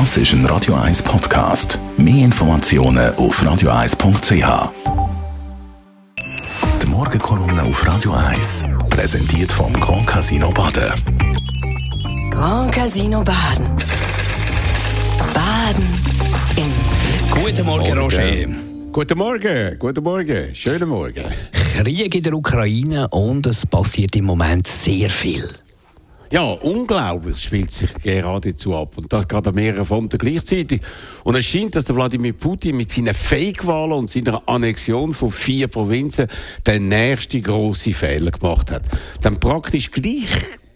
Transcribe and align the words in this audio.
Das 0.00 0.16
ist 0.16 0.32
ein 0.32 0.44
Radio 0.46 0.74
1 0.74 1.04
Podcast. 1.04 1.78
Mehr 1.96 2.24
Informationen 2.24 3.14
auf 3.14 3.40
radio1.ch. 3.40 4.72
Die 6.82 6.86
Morgenkolumne 6.88 7.62
auf 7.62 7.86
Radio 7.86 8.12
1 8.12 8.64
präsentiert 8.90 9.52
vom 9.52 9.72
Grand 9.74 10.04
Casino 10.04 10.50
Baden. 10.50 10.92
Grand 12.32 12.72
Casino 12.72 13.22
Baden. 13.22 13.68
Baden 15.32 15.88
im 16.56 17.40
Guten 17.40 17.64
Morgen, 17.64 17.96
Roger. 17.96 18.46
Guten 18.90 19.16
Morgen, 19.16 19.78
guten 19.78 20.02
Morgen, 20.02 20.54
schönen 20.56 20.88
Morgen. 20.88 21.24
Krieg 21.52 22.16
in 22.16 22.22
der 22.24 22.34
Ukraine 22.34 23.06
und 23.10 23.46
es 23.46 23.64
passiert 23.64 24.16
im 24.16 24.24
Moment 24.24 24.66
sehr 24.66 25.08
viel. 25.08 25.48
Ja, 26.34 26.50
unglaublich 26.50 27.38
spielt 27.38 27.70
sich 27.70 27.94
geradezu 27.94 28.74
ab. 28.74 28.98
Und 28.98 29.12
das 29.12 29.28
gerade 29.28 29.50
an 29.50 29.54
mehreren 29.54 29.84
Fronten 29.84 30.18
gleichzeitig. 30.18 30.80
Und 31.22 31.36
es 31.36 31.44
scheint, 31.44 31.76
dass 31.76 31.84
der 31.84 31.94
Wladimir 31.94 32.32
Putin 32.32 32.76
mit 32.76 32.90
seinen 32.90 33.14
Fake-Wahlen 33.14 33.92
und 33.92 34.10
seiner 34.10 34.42
Annexion 34.48 35.14
von 35.14 35.30
vier 35.30 35.68
Provinzen 35.68 36.26
den 36.66 36.88
nächsten 36.88 37.40
grossen 37.40 37.94
Fehler 37.94 38.32
gemacht 38.32 38.72
hat. 38.72 38.82
Dann 39.20 39.38
praktisch 39.38 39.92
gleich 39.92 40.26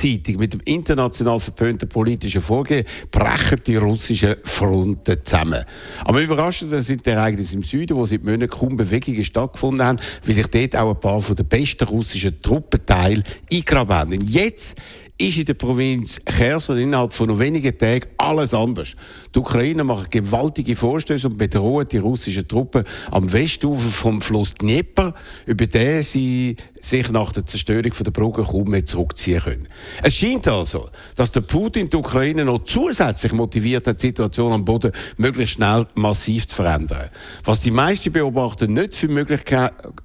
gleichzeitig 0.00 0.38
mit 0.38 0.52
dem 0.52 0.60
international 0.64 1.40
verpönten 1.40 1.88
politischen 1.88 2.40
Vorgehen 2.40 2.86
brechen 3.10 3.60
die 3.66 3.76
russischen 3.76 4.36
Fronten 4.44 5.16
zusammen. 5.24 5.64
Am 6.04 6.16
überraschendsten 6.16 6.80
sind 6.80 7.04
die 7.04 7.10
Ereignisse 7.10 7.56
im 7.56 7.62
Süden, 7.62 7.96
wo 7.96 8.06
seit 8.06 8.24
Monaten 8.24 8.48
kaum 8.48 8.76
Bewegungen 8.76 9.24
stattgefunden 9.24 9.84
haben, 9.84 9.98
weil 10.24 10.34
sich 10.34 10.46
dort 10.46 10.76
auch 10.76 10.94
ein 10.94 11.00
paar 11.00 11.20
von 11.20 11.36
den 11.36 11.46
besten 11.46 11.84
russischen 11.84 12.40
Truppenteile 12.40 13.22
eingraben 13.52 13.94
haben. 13.94 14.12
Und 14.12 14.30
jetzt 14.30 14.78
ist 15.20 15.36
in 15.36 15.44
der 15.44 15.54
Provinz 15.54 16.18
Cherson 16.24 16.78
innerhalb 16.78 17.12
von 17.12 17.28
nur 17.28 17.38
wenigen 17.38 17.76
Tagen 17.76 18.08
alles 18.16 18.54
anders. 18.54 18.94
Die 19.34 19.38
Ukrainer 19.38 19.84
machen 19.84 20.06
gewaltige 20.10 20.74
Vorstöße 20.74 21.28
und 21.28 21.36
bedrohen 21.36 21.86
die 21.86 21.98
russischen 21.98 22.48
Truppen 22.48 22.84
am 23.10 23.30
Westufer 23.30 23.90
vom 23.90 24.22
Fluss 24.22 24.54
Dnieper, 24.54 25.14
über 25.44 25.66
den 25.66 26.02
sie 26.02 26.56
sich 26.80 27.10
nach 27.10 27.32
der 27.32 27.44
Zerstörung 27.44 27.92
der 27.92 28.10
Brücke 28.10 28.44
kaum 28.44 28.70
mehr 28.70 28.86
zurückziehen 28.86 29.42
können. 29.42 29.68
Es 30.02 30.16
scheint 30.16 30.48
also, 30.48 30.88
dass 31.16 31.30
der 31.32 31.42
Putin 31.42 31.90
die 31.90 31.96
Ukraine 31.98 32.46
noch 32.46 32.64
zusätzlich 32.64 33.32
motiviert 33.32 33.86
hat, 33.86 34.02
die 34.02 34.06
Situation 34.06 34.54
am 34.54 34.64
Boden 34.64 34.92
möglichst 35.18 35.56
schnell 35.56 35.84
massiv 35.94 36.48
zu 36.48 36.56
verändern. 36.56 37.10
Was 37.44 37.60
die 37.60 37.70
meisten 37.70 38.10
Beobachter 38.10 38.66
nicht 38.66 38.94
für 38.96 39.08
möglich 39.08 39.42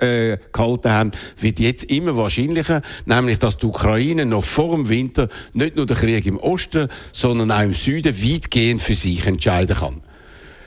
äh, 0.00 0.38
gehalten 0.52 0.90
haben, 0.90 1.10
wird 1.38 1.60
jetzt 1.60 1.84
immer 1.84 2.16
wahrscheinlicher, 2.16 2.82
nämlich 3.06 3.38
dass 3.38 3.58
die 3.58 3.66
Ukraine 3.66 4.26
noch 4.26 4.42
vor 4.42 4.74
dem 4.74 4.88
Winter 4.88 5.03
Winter 5.04 5.28
nicht 5.52 5.76
nur 5.76 5.86
den 5.86 5.96
Krieg 5.96 6.26
im 6.26 6.38
Osten, 6.38 6.88
sondern 7.12 7.50
auch 7.50 7.62
im 7.62 7.74
Süden 7.74 8.14
weitgehend 8.14 8.80
für 8.80 8.94
sich 8.94 9.26
entscheiden 9.26 9.76
kann. 9.76 10.00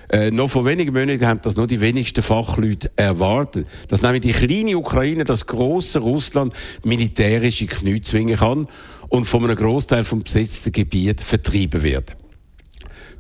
Äh, 0.10 0.32
noch 0.32 0.50
vor 0.50 0.64
wenigen 0.64 0.94
Monaten 0.94 1.26
haben 1.26 1.42
das 1.44 1.58
nur 1.58 1.68
die 1.68 1.82
wenigsten 1.82 2.22
Fachleute 2.22 2.92
erwartet, 2.96 3.68
dass 3.90 4.02
nämlich 4.02 4.22
die 4.22 4.32
kleine 4.32 4.78
Ukraine 4.78 5.26
das 5.26 5.46
große 5.46 6.00
Russland 6.00 6.54
militärische 6.86 7.66
Knie 7.66 8.00
zwingen 8.00 8.38
kann 8.38 8.68
und 9.10 9.26
von 9.26 9.44
einem 9.44 9.58
Großteil 9.58 10.06
vom 10.06 10.24
besetzten 10.24 10.72
Gebiet 10.72 11.20
vertrieben 11.20 11.84
wird. 11.84 12.16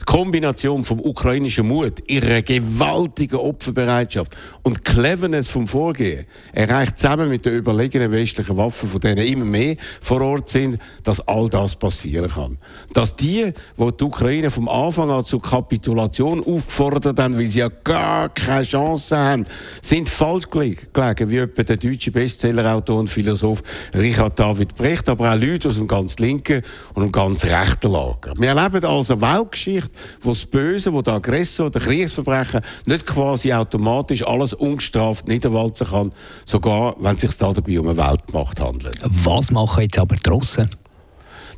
Kombination 0.05 0.83
vom 0.83 0.99
ukrainischen 0.99 1.67
Mut, 1.67 2.03
ihrer 2.07 2.41
gewaltigen 2.41 3.37
Opferbereitschaft 3.37 4.35
und 4.63 4.85
Cleverness 4.85 5.47
vom 5.47 5.67
Vorgehen 5.67 6.25
erreicht 6.53 6.97
zusammen 6.97 7.29
mit 7.29 7.45
den 7.45 7.55
überlegenen 7.55 8.11
westlichen 8.11 8.57
Waffen, 8.57 8.89
von 8.89 9.01
denen 9.01 9.25
immer 9.25 9.45
mehr 9.45 9.75
vor 10.01 10.21
Ort 10.21 10.49
sind, 10.49 10.79
dass 11.03 11.25
all 11.27 11.49
das 11.49 11.75
passieren 11.75 12.29
kann. 12.29 12.57
Dass 12.93 13.15
die, 13.15 13.53
wo 13.75 13.91
die 13.91 14.03
Ukraine 14.03 14.49
vom 14.49 14.69
Anfang 14.69 15.09
an 15.09 15.25
zur 15.25 15.41
Kapitulation 15.41 16.39
aufgefordert 16.39 17.19
haben, 17.19 17.37
weil 17.37 17.49
sie 17.49 17.59
ja 17.59 17.69
gar 17.69 18.29
keine 18.29 18.63
Chance 18.63 19.17
haben, 19.17 19.45
sind 19.81 20.09
falsch 20.09 20.49
gelegen, 20.49 21.29
wie 21.29 21.37
etwa 21.37 21.63
der 21.63 21.77
deutsche 21.77 22.11
Bestsellerautor 22.11 22.99
und 22.99 23.09
Philosoph 23.09 23.63
Richard 23.93 24.39
David 24.39 24.75
Brecht, 24.75 25.09
aber 25.09 25.33
auch 25.33 25.39
Leute 25.39 25.69
aus 25.69 25.77
dem 25.77 25.87
ganz 25.87 26.17
linken 26.19 26.61
und 26.93 27.03
dem 27.03 27.11
ganz 27.11 27.45
rechten 27.45 27.91
Lager. 27.91 28.33
Wir 28.37 28.49
erleben 28.49 28.85
also 28.85 29.19
Weltgeschichte, 29.19 29.86
wo 30.21 30.29
das 30.29 30.45
Böse, 30.45 30.93
wo 30.93 31.01
der 31.01 31.15
Aggressor, 31.15 31.69
der 31.69 31.81
Kriegsverbrecher 31.81 32.61
nicht 32.85 33.05
quasi 33.05 33.53
automatisch 33.53 34.25
alles 34.25 34.53
ungestraft 34.53 35.27
niederwalzen 35.27 35.87
kann, 35.87 36.11
sogar 36.45 36.95
wenn 36.99 37.15
es 37.15 37.21
sich 37.21 37.37
dabei 37.37 37.79
um 37.79 37.87
eine 37.87 37.97
Weltmacht 37.97 38.59
handelt. 38.59 38.99
Was 39.03 39.51
machen 39.51 39.83
jetzt 39.83 39.97
aber 39.97 40.15
die 40.15 40.29
Russen? 40.29 40.69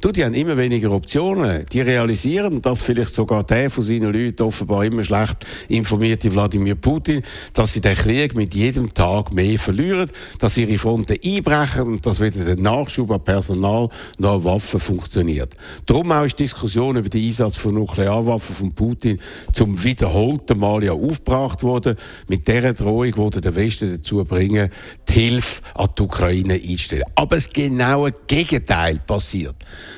Du, 0.01 0.13
die 0.13 0.23
haben 0.23 0.33
immer 0.33 0.55
weniger 0.55 0.91
Optionen. 0.91 1.65
Die 1.73 1.81
realisieren, 1.81 2.61
dass 2.61 2.81
vielleicht 2.81 3.13
sogar 3.13 3.43
der 3.43 3.69
von 3.69 3.83
seinen 3.83 4.13
Leuten 4.13 4.43
offenbar 4.43 4.85
immer 4.85 5.03
schlecht 5.03 5.45
informierte 5.67 6.33
Wladimir 6.33 6.75
Putin, 6.75 7.21
dass 7.51 7.73
sie 7.73 7.81
den 7.81 7.95
Krieg 7.95 8.33
mit 8.33 8.55
jedem 8.55 8.93
Tag 8.93 9.33
mehr 9.33 9.59
verlieren, 9.59 10.09
dass 10.39 10.55
ihre 10.55 10.77
Fronten 10.77 11.17
einbrechen 11.21 11.81
und 11.81 12.05
dass 12.05 12.21
weder 12.21 12.45
der 12.45 12.55
Nachschub 12.55 13.11
an 13.11 13.21
Personal 13.21 13.89
noch 14.17 14.35
an 14.35 14.43
Waffen 14.45 14.79
funktioniert. 14.79 15.53
Darum 15.85 16.13
auch 16.13 16.23
ist 16.23 16.39
die 16.39 16.43
Diskussion 16.43 16.95
über 16.95 17.09
den 17.09 17.25
Einsatz 17.25 17.57
von 17.57 17.73
Nuklearwaffen 17.73 18.55
von 18.55 18.71
Putin 18.71 19.19
zum 19.51 19.83
wiederholten 19.83 20.59
Mal 20.59 20.81
ja 20.81 20.93
aufgebracht 20.93 21.61
worden. 21.61 21.97
Mit 22.29 22.47
dieser 22.47 22.73
Drohung 22.73 23.17
wurde 23.17 23.41
der 23.41 23.53
Westen 23.53 23.97
dazu 23.97 24.23
bringen, 24.23 24.69
die 25.09 25.13
Hilfe 25.13 25.61
an 25.73 25.89
die 25.97 26.03
Ukraine 26.03 26.53
einzustellen. 26.53 27.03
Aber 27.15 27.35
das 27.35 27.49
genaue 27.49 28.13
Gegenteil 28.27 28.99
passiert. 29.05 29.55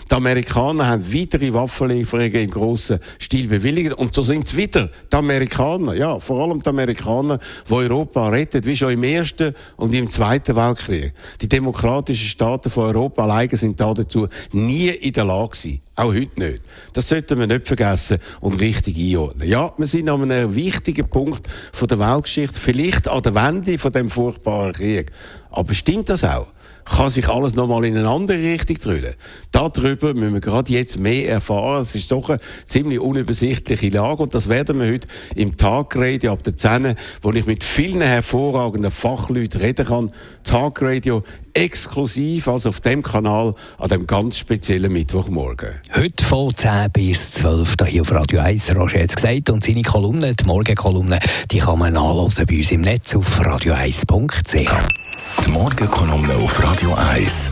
Die 0.09 0.15
Amerikaner 0.15 0.87
haben 0.87 1.13
weitere 1.13 1.53
Waffenlieferungen 1.53 2.35
im 2.35 2.51
grossen 2.51 2.99
Stil 3.19 3.47
bewilligt. 3.47 3.93
Und 3.93 4.13
so 4.13 4.23
sind 4.23 4.45
es 4.45 4.55
wieder 4.55 4.89
die 5.11 5.15
Amerikaner, 5.15 5.93
ja, 5.93 6.19
vor 6.19 6.43
allem 6.43 6.61
die 6.61 6.69
Amerikaner, 6.69 7.39
die 7.69 7.73
Europa 7.73 8.29
retten, 8.29 8.65
wie 8.65 8.75
schon 8.75 8.93
im 8.93 9.03
Ersten 9.03 9.55
und 9.77 9.93
im 9.93 10.09
Zweiten 10.09 10.55
Weltkrieg. 10.55 11.13
Die 11.41 11.49
demokratischen 11.49 12.27
Staaten 12.27 12.69
von 12.69 12.85
Europa 12.85 13.23
alleine 13.23 13.55
sind 13.55 13.79
dazu 13.79 14.27
nie 14.51 14.89
in 14.89 15.13
der 15.13 15.25
Lage 15.25 15.51
gewesen. 15.51 15.81
Auch 15.95 16.13
heute 16.13 16.39
nicht. 16.39 16.63
Das 16.93 17.09
sollten 17.09 17.37
wir 17.37 17.47
nicht 17.47 17.67
vergessen 17.67 18.19
und 18.39 18.61
richtig 18.61 18.97
einordnen. 18.97 19.47
Ja, 19.47 19.73
wir 19.77 19.87
sind 19.87 20.07
an 20.09 20.31
einem 20.31 20.55
wichtigen 20.55 21.09
Punkt 21.09 21.47
von 21.73 21.87
der 21.87 21.99
Weltgeschichte, 21.99 22.59
vielleicht 22.59 23.09
an 23.09 23.21
der 23.21 23.35
Wende 23.35 23.77
von 23.77 23.91
dem 23.91 24.07
furchtbaren 24.07 24.71
Krieg. 24.71 25.11
Aber 25.49 25.73
stimmt 25.73 26.09
das 26.09 26.23
auch? 26.23 26.47
kann 26.85 27.09
sich 27.09 27.27
alles 27.29 27.55
nochmal 27.55 27.85
in 27.85 27.97
eine 27.97 28.07
andere 28.07 28.37
Richtung 28.37 28.77
drüllen. 28.77 29.15
Darüber 29.51 30.13
müssen 30.13 30.33
wir 30.33 30.41
gerade 30.41 30.71
jetzt 30.71 30.99
mehr 30.99 31.29
erfahren. 31.29 31.81
Es 31.81 31.95
ist 31.95 32.11
doch 32.11 32.29
eine 32.29 32.39
ziemlich 32.65 32.99
unübersichtliche 32.99 33.89
Lage 33.89 34.23
und 34.23 34.33
das 34.33 34.49
werden 34.49 34.79
wir 34.79 34.91
heute 34.91 35.07
im 35.35 35.55
Tagradio 35.57 36.33
ab 36.33 36.43
der 36.43 36.57
10, 36.57 36.95
wo 37.21 37.31
ich 37.31 37.45
mit 37.45 37.63
vielen 37.63 38.01
hervorragenden 38.01 38.91
Fachleuten 38.91 39.61
reden 39.61 39.85
kann. 39.85 40.11
Tagradio 40.43 41.23
exklusiv, 41.53 42.47
also 42.47 42.69
auf 42.69 42.81
dem 42.81 43.01
Kanal, 43.01 43.55
an 43.77 43.89
dem 43.89 44.07
ganz 44.07 44.37
speziellen 44.37 44.91
Mittwochmorgen. 44.91 45.79
Heute 45.95 46.23
von 46.23 46.55
10 46.55 46.91
bis 46.91 47.31
12 47.31 47.75
hier 47.87 48.01
auf 48.01 48.11
Radio 48.11 48.41
1. 48.41 48.75
Roger 48.75 48.99
hat 48.99 49.09
es 49.09 49.15
gesagt 49.15 49.49
und 49.49 49.63
seine 49.63 49.81
Kolumne, 49.81 50.33
die 50.33 50.45
Morgenkolumne, 50.45 51.19
die 51.49 51.59
kann 51.59 51.79
man 51.79 51.93
nachlesen 51.93 52.45
bei 52.45 52.57
uns 52.57 52.71
im 52.71 52.81
Netz 52.81 53.15
auf 53.15 53.39
radio1.ch. 53.39 54.71
Die 55.45 55.51
Morgenkolumne 55.51 56.35
auf 56.35 56.63
Radio 56.63 56.93
1. 56.93 57.51